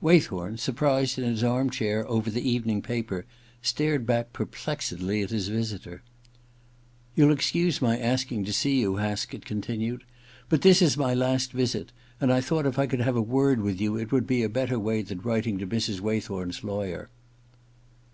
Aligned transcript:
Waythorn, 0.00 0.56
surprised 0.56 1.18
in 1.18 1.24
his 1.26 1.44
armchair 1.44 2.08
over 2.08 2.30
the 2.30 2.40
evening 2.40 2.80
paper, 2.80 3.26
stared 3.60 4.06
back 4.06 4.32
perplexedly 4.32 5.20
at 5.22 5.28
his 5.28 5.48
visitor. 5.48 6.02
* 6.56 7.14
You'll 7.14 7.30
excuse 7.34 7.82
my 7.82 7.98
asking 7.98 8.46
to 8.46 8.52
see 8.54 8.80
you,' 8.80 8.96
Haskett 8.96 9.44
continued. 9.44 10.04
'But 10.48 10.62
this 10.62 10.80
is 10.80 10.96
my 10.96 11.12
last 11.12 11.52
visit, 11.52 11.92
and 12.18 12.32
I 12.32 12.40
thought 12.40 12.64
if 12.64 12.78
I 12.78 12.86
could 12.86 13.02
have 13.02 13.14
a 13.14 13.20
word 13.20 13.60
with 13.60 13.78
you 13.78 13.98
it 13.98 14.10
would 14.10 14.26
be 14.26 14.42
a 14.42 14.48
better 14.48 14.78
way 14.78 15.02
than 15.02 15.20
writing 15.20 15.58
to 15.58 15.66
Mrs. 15.66 16.00
Waythorn's 16.00 16.64
lawyer.' 16.64 17.10